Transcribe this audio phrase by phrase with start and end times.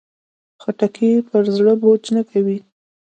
[0.61, 2.57] خټکی پر زړه بوج نه کوي.